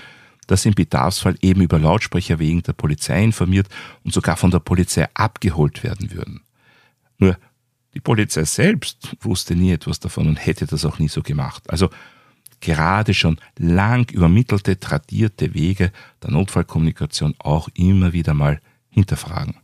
dass 0.46 0.62
sie 0.62 0.70
im 0.70 0.74
Bedarfsfall 0.74 1.36
eben 1.40 1.62
über 1.62 1.78
Lautsprecher 1.78 2.38
wegen 2.38 2.62
der 2.62 2.72
Polizei 2.72 3.22
informiert 3.22 3.68
und 4.02 4.12
sogar 4.12 4.36
von 4.36 4.50
der 4.50 4.58
Polizei 4.58 5.06
abgeholt 5.14 5.82
werden 5.84 6.10
würden. 6.10 6.42
Nur 7.18 7.38
die 7.94 8.00
Polizei 8.00 8.44
selbst 8.44 9.16
wusste 9.20 9.54
nie 9.54 9.72
etwas 9.72 10.00
davon 10.00 10.26
und 10.26 10.36
hätte 10.36 10.66
das 10.66 10.84
auch 10.84 10.98
nie 10.98 11.08
so 11.08 11.22
gemacht. 11.22 11.68
Also 11.70 11.90
gerade 12.60 13.14
schon 13.14 13.38
lang 13.56 14.10
übermittelte, 14.10 14.78
tradierte 14.78 15.54
Wege 15.54 15.92
der 16.22 16.30
Notfallkommunikation 16.30 17.34
auch 17.38 17.68
immer 17.74 18.12
wieder 18.12 18.34
mal 18.34 18.60
hinterfragen. 18.90 19.56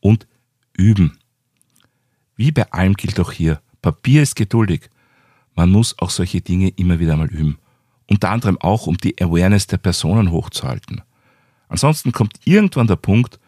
Und 0.00 0.26
üben. 0.72 1.18
Wie 2.42 2.50
bei 2.50 2.68
allem 2.72 2.94
gilt 2.94 3.20
auch 3.20 3.30
hier, 3.30 3.62
Papier 3.82 4.20
ist 4.20 4.34
geduldig. 4.34 4.90
Man 5.54 5.70
muss 5.70 5.96
auch 6.00 6.10
solche 6.10 6.40
Dinge 6.40 6.70
immer 6.70 6.98
wieder 6.98 7.16
mal 7.16 7.28
üben. 7.28 7.58
Unter 8.08 8.30
anderem 8.30 8.58
auch, 8.60 8.88
um 8.88 8.96
die 8.96 9.16
Awareness 9.22 9.68
der 9.68 9.76
Personen 9.76 10.32
hochzuhalten. 10.32 11.02
Ansonsten 11.68 12.10
kommt 12.10 12.40
irgendwann 12.44 12.88
der 12.88 12.96
Punkt, 12.96 13.38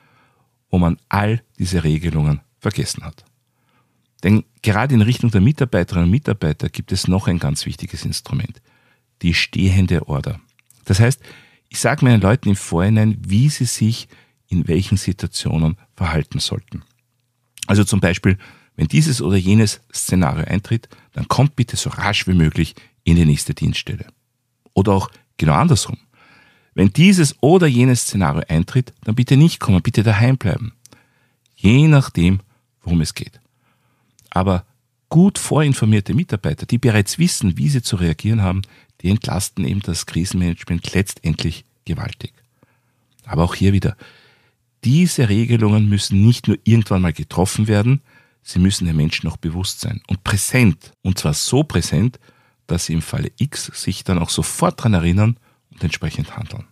wo 0.71 0.79
man 0.79 0.97
all 1.09 1.43
diese 1.59 1.83
Regelungen 1.83 2.41
vergessen 2.61 3.05
hat. 3.05 3.25
Denn 4.23 4.45
gerade 4.63 4.95
in 4.95 5.03
Richtung 5.03 5.33
der 5.33 5.41
Mitarbeiterinnen 5.41 6.05
und 6.05 6.13
Mitarbeiter 6.13 6.69
gibt 6.69 6.93
es 6.93 7.09
noch 7.09 7.27
ein 7.27 7.41
ganz 7.41 7.67
wichtiges 7.67 8.05
Instrument, 8.05 8.63
die 9.23 9.35
stehende 9.35 10.07
Order. 10.07 10.39
Das 10.85 11.01
heißt, 11.01 11.21
ich 11.69 11.81
sage 11.81 12.05
meinen 12.05 12.21
Leuten 12.21 12.51
im 12.51 12.57
Vorhinein, 12.57 13.17
wie 13.27 13.49
sie 13.49 13.65
sich 13.65 14.07
in 14.47 14.69
welchen 14.69 14.99
Situationen 14.99 15.79
verhalten 15.97 16.39
sollten. 16.39 16.85
Also 17.67 17.83
zum 17.83 17.99
Beispiel, 17.99 18.39
wenn 18.77 18.89
dieses 18.89 19.23
oder 19.23 19.37
jenes 19.37 19.81
Szenario 19.93 20.45
eintritt, 20.45 20.89
dann 21.13 21.29
kommt 21.29 21.57
bitte 21.57 21.77
so 21.77 21.91
rasch 21.91 22.27
wie 22.27 22.35
möglich 22.35 22.75
in 23.05 23.17
die 23.17 23.25
nächste 23.25 23.55
Dienststelle. 23.55 24.07
Oder 24.73 24.93
auch 24.93 25.11
genau 25.37 25.55
andersrum. 25.55 25.99
Wenn 26.75 26.93
dieses 26.93 27.37
oder 27.41 27.69
jenes 27.69 28.03
Szenario 28.03 28.43
eintritt, 28.49 28.93
dann 29.05 29.15
bitte 29.15 29.37
nicht 29.37 29.61
kommen, 29.61 29.83
bitte 29.83 30.03
daheim 30.03 30.37
bleiben. 30.37 30.73
Je 31.55 31.87
nachdem, 31.87 32.41
worum 32.83 33.01
es 33.01 33.15
geht. 33.15 33.41
Aber 34.31 34.65
gut 35.09 35.39
vorinformierte 35.39 36.13
Mitarbeiter, 36.15 36.67
die 36.67 36.79
bereits 36.79 37.19
wissen, 37.19 37.57
wie 37.57 37.69
sie 37.69 37.83
zu 37.83 37.95
reagieren 37.95 38.43
haben, 38.43 38.63
die 39.01 39.11
entlasten 39.11 39.65
eben 39.65 39.81
das 39.81 40.07
Krisenmanagement 40.07 40.93
letztendlich 40.95 41.65
gewaltig. 41.85 42.33
Aber 43.25 43.45
auch 43.45 43.55
hier 43.55 43.73
wieder, 43.73 43.97
diese 44.83 45.29
Regelungen 45.29 45.89
müssen 45.89 46.27
nicht 46.27 46.49
nur 46.49 46.59
irgendwann 46.65 47.03
mal 47.03 47.13
getroffen 47.13 47.69
werden, 47.69 48.03
Sie 48.45 48.59
müssen 48.59 48.87
den 48.87 48.97
Menschen 48.97 49.29
auch 49.29 49.39
bewusst 49.39 49.81
sein 49.81 50.03
und 50.07 50.23
präsent. 50.23 50.93
Und 51.03 51.19
zwar 51.19 51.33
so 51.33 51.65
präsent, 51.65 52.21
dass 52.67 52.87
sie 52.87 52.93
im 52.93 53.03
Falle 53.03 53.33
X 53.39 53.71
sich 53.75 54.05
dann 54.05 54.19
auch 54.19 54.31
sofort 54.31 54.79
daran 54.79 54.95
erinnern 54.95 55.39
und 55.73 55.83
entsprechend 55.83 56.37
handeln. 56.37 56.67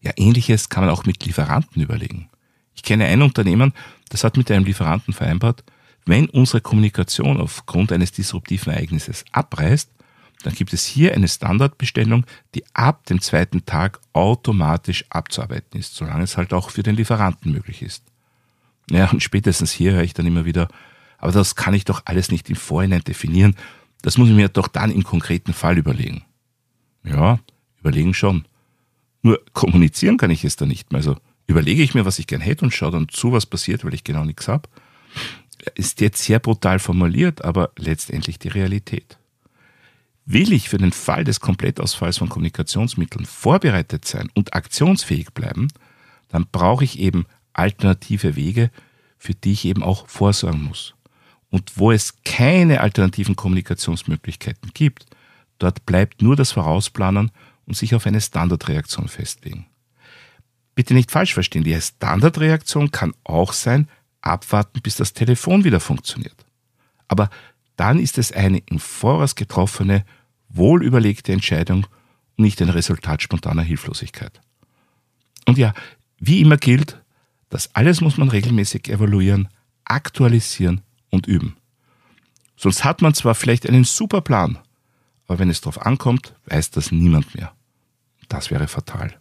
Ja, 0.00 0.12
ähnliches 0.16 0.68
kann 0.68 0.84
man 0.84 0.92
auch 0.92 1.04
mit 1.04 1.24
Lieferanten 1.24 1.80
überlegen. 1.80 2.28
Ich 2.74 2.82
kenne 2.82 3.06
ein 3.06 3.22
Unternehmen, 3.22 3.72
das 4.10 4.24
hat 4.24 4.36
mit 4.36 4.50
einem 4.50 4.64
Lieferanten 4.64 5.14
vereinbart, 5.14 5.64
wenn 6.04 6.28
unsere 6.30 6.60
Kommunikation 6.60 7.40
aufgrund 7.40 7.90
eines 7.90 8.12
disruptiven 8.12 8.72
Ereignisses 8.72 9.24
abreißt, 9.32 9.90
dann 10.42 10.54
gibt 10.54 10.72
es 10.72 10.84
hier 10.84 11.14
eine 11.14 11.26
Standardbestellung, 11.26 12.26
die 12.54 12.64
ab 12.74 13.06
dem 13.06 13.20
zweiten 13.20 13.64
Tag 13.64 14.00
automatisch 14.12 15.04
abzuarbeiten 15.10 15.80
ist, 15.80 15.94
solange 15.94 16.24
es 16.24 16.36
halt 16.36 16.52
auch 16.52 16.70
für 16.70 16.82
den 16.82 16.94
Lieferanten 16.94 17.50
möglich 17.50 17.82
ist. 17.82 18.04
Ja, 18.90 19.10
und 19.10 19.22
spätestens 19.22 19.72
hier 19.72 19.92
höre 19.92 20.02
ich 20.02 20.14
dann 20.14 20.26
immer 20.26 20.44
wieder, 20.44 20.68
aber 21.18 21.32
das 21.32 21.56
kann 21.56 21.74
ich 21.74 21.84
doch 21.84 22.02
alles 22.04 22.30
nicht 22.30 22.48
im 22.50 22.56
Vorhinein 22.56 23.02
definieren. 23.02 23.56
Das 24.02 24.18
muss 24.18 24.28
ich 24.28 24.34
mir 24.34 24.48
doch 24.48 24.68
dann 24.68 24.90
im 24.90 25.02
konkreten 25.02 25.52
Fall 25.52 25.78
überlegen. 25.78 26.22
Ja, 27.04 27.40
überlegen 27.80 28.14
schon. 28.14 28.46
Nur 29.22 29.40
kommunizieren 29.52 30.18
kann 30.18 30.30
ich 30.30 30.44
es 30.44 30.56
dann 30.56 30.68
nicht 30.68 30.92
mehr. 30.92 30.98
Also 30.98 31.16
überlege 31.46 31.82
ich 31.82 31.94
mir, 31.94 32.04
was 32.04 32.18
ich 32.18 32.26
gern 32.26 32.40
hätte 32.40 32.64
und 32.64 32.72
schaue 32.72 32.92
dann 32.92 33.08
zu, 33.08 33.32
was 33.32 33.46
passiert, 33.46 33.84
weil 33.84 33.94
ich 33.94 34.04
genau 34.04 34.24
nichts 34.24 34.48
habe. 34.48 34.68
Ist 35.74 36.00
jetzt 36.00 36.22
sehr 36.22 36.38
brutal 36.38 36.78
formuliert, 36.78 37.44
aber 37.44 37.70
letztendlich 37.76 38.38
die 38.38 38.48
Realität. 38.48 39.18
Will 40.26 40.52
ich 40.52 40.68
für 40.68 40.78
den 40.78 40.92
Fall 40.92 41.24
des 41.24 41.40
Komplettausfalls 41.40 42.18
von 42.18 42.28
Kommunikationsmitteln 42.28 43.24
vorbereitet 43.24 44.04
sein 44.04 44.28
und 44.34 44.54
aktionsfähig 44.54 45.32
bleiben, 45.32 45.68
dann 46.28 46.46
brauche 46.50 46.84
ich 46.84 46.98
eben 46.98 47.26
alternative 47.56 48.36
Wege, 48.36 48.70
für 49.18 49.34
die 49.34 49.52
ich 49.52 49.64
eben 49.64 49.82
auch 49.82 50.08
vorsorgen 50.08 50.62
muss. 50.62 50.94
Und 51.50 51.76
wo 51.76 51.90
es 51.90 52.22
keine 52.24 52.80
alternativen 52.80 53.36
Kommunikationsmöglichkeiten 53.36 54.72
gibt, 54.74 55.06
dort 55.58 55.86
bleibt 55.86 56.22
nur 56.22 56.36
das 56.36 56.52
Vorausplanen 56.52 57.30
und 57.66 57.76
sich 57.76 57.94
auf 57.94 58.06
eine 58.06 58.20
Standardreaktion 58.20 59.08
festlegen. 59.08 59.66
Bitte 60.74 60.92
nicht 60.92 61.10
falsch 61.10 61.34
verstehen, 61.34 61.64
die 61.64 61.80
Standardreaktion 61.80 62.90
kann 62.90 63.14
auch 63.24 63.52
sein, 63.52 63.88
abwarten, 64.20 64.80
bis 64.82 64.96
das 64.96 65.12
Telefon 65.12 65.64
wieder 65.64 65.80
funktioniert. 65.80 66.44
Aber 67.08 67.30
dann 67.76 67.98
ist 67.98 68.18
es 68.18 68.32
eine 68.32 68.58
im 68.58 68.78
Voraus 68.78 69.34
getroffene, 69.34 70.04
wohlüberlegte 70.48 71.32
Entscheidung 71.32 71.86
und 72.36 72.44
nicht 72.44 72.60
ein 72.60 72.68
Resultat 72.68 73.22
spontaner 73.22 73.62
Hilflosigkeit. 73.62 74.40
Und 75.46 75.58
ja, 75.58 75.74
wie 76.18 76.40
immer 76.40 76.56
gilt, 76.56 77.00
das 77.48 77.74
alles 77.74 78.00
muss 78.00 78.16
man 78.16 78.28
regelmäßig 78.28 78.88
evaluieren, 78.88 79.48
aktualisieren 79.84 80.82
und 81.10 81.26
üben. 81.26 81.56
Sonst 82.56 82.84
hat 82.84 83.02
man 83.02 83.14
zwar 83.14 83.34
vielleicht 83.34 83.68
einen 83.68 83.84
super 83.84 84.20
Plan, 84.20 84.58
aber 85.26 85.38
wenn 85.38 85.50
es 85.50 85.60
darauf 85.60 85.84
ankommt, 85.84 86.34
weiß 86.46 86.70
das 86.70 86.92
niemand 86.92 87.34
mehr. 87.34 87.52
Das 88.28 88.50
wäre 88.50 88.66
fatal. 88.66 89.14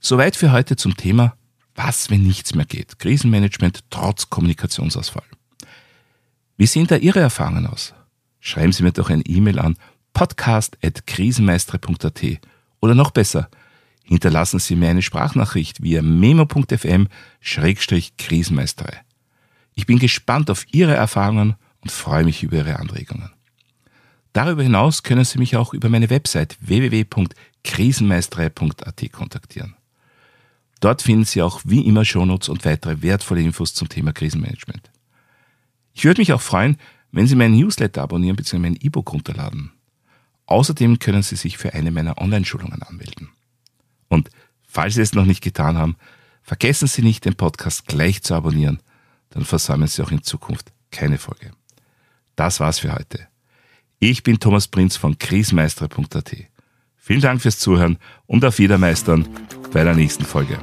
Soweit 0.00 0.36
für 0.36 0.52
heute 0.52 0.76
zum 0.76 0.96
Thema, 0.96 1.36
was, 1.74 2.10
wenn 2.10 2.22
nichts 2.22 2.54
mehr 2.54 2.66
geht? 2.66 2.98
Krisenmanagement 2.98 3.84
trotz 3.90 4.30
Kommunikationsausfall. 4.30 5.26
Wie 6.56 6.66
sehen 6.66 6.86
da 6.86 6.96
Ihre 6.96 7.20
Erfahrungen 7.20 7.66
aus? 7.66 7.94
Schreiben 8.40 8.72
Sie 8.72 8.82
mir 8.82 8.92
doch 8.92 9.10
ein 9.10 9.22
E-Mail 9.26 9.58
an 9.58 9.76
podcast.krisenmeistere.at 10.12 12.22
oder 12.80 12.94
noch 12.94 13.10
besser, 13.10 13.50
hinterlassen 14.08 14.58
Sie 14.58 14.74
mir 14.74 14.88
eine 14.88 15.02
Sprachnachricht 15.02 15.82
via 15.82 16.00
memo.fm-krisenmeistere. 16.00 18.96
Ich 19.74 19.84
bin 19.84 19.98
gespannt 19.98 20.50
auf 20.50 20.64
Ihre 20.72 20.94
Erfahrungen 20.94 21.56
und 21.82 21.92
freue 21.92 22.24
mich 22.24 22.42
über 22.42 22.56
Ihre 22.56 22.78
Anregungen. 22.78 23.32
Darüber 24.32 24.62
hinaus 24.62 25.02
können 25.02 25.26
Sie 25.26 25.38
mich 25.38 25.56
auch 25.56 25.74
über 25.74 25.90
meine 25.90 26.08
Website 26.08 26.56
www.krisenmeistere.at 26.60 29.12
kontaktieren. 29.12 29.74
Dort 30.80 31.02
finden 31.02 31.26
Sie 31.26 31.42
auch 31.42 31.60
wie 31.64 31.86
immer 31.86 32.06
Shownotes 32.06 32.48
und 32.48 32.64
weitere 32.64 33.02
wertvolle 33.02 33.42
Infos 33.42 33.74
zum 33.74 33.90
Thema 33.90 34.14
Krisenmanagement. 34.14 34.90
Ich 35.92 36.06
würde 36.06 36.22
mich 36.22 36.32
auch 36.32 36.40
freuen, 36.40 36.78
wenn 37.12 37.26
Sie 37.26 37.36
meinen 37.36 37.58
Newsletter 37.58 38.00
abonnieren 38.02 38.36
bzw. 38.36 38.58
mein 38.58 38.76
E-Book 38.76 39.12
runterladen. 39.12 39.72
Außerdem 40.46 40.98
können 40.98 41.22
Sie 41.22 41.36
sich 41.36 41.58
für 41.58 41.74
eine 41.74 41.90
meiner 41.90 42.16
Online-Schulungen 42.16 42.82
anmelden. 42.82 43.28
Und 44.08 44.30
falls 44.66 44.94
Sie 44.94 45.02
es 45.02 45.14
noch 45.14 45.24
nicht 45.24 45.42
getan 45.42 45.76
haben, 45.76 45.96
vergessen 46.42 46.88
Sie 46.88 47.02
nicht, 47.02 47.24
den 47.24 47.34
Podcast 47.34 47.86
gleich 47.86 48.22
zu 48.22 48.34
abonnieren, 48.34 48.80
dann 49.30 49.44
versäumen 49.44 49.88
Sie 49.88 50.02
auch 50.02 50.10
in 50.10 50.22
Zukunft 50.22 50.72
keine 50.90 51.18
Folge. 51.18 51.52
Das 52.36 52.60
war's 52.60 52.78
für 52.78 52.92
heute. 52.94 53.28
Ich 53.98 54.22
bin 54.22 54.38
Thomas 54.38 54.68
Prinz 54.68 54.96
von 54.96 55.18
krisenmeister.at. 55.18 56.36
Vielen 56.96 57.20
Dank 57.20 57.42
fürs 57.42 57.58
Zuhören 57.58 57.98
und 58.26 58.44
auf 58.44 58.58
Wiedermeistern 58.58 59.28
bei 59.72 59.82
der 59.82 59.94
nächsten 59.94 60.24
Folge. 60.24 60.58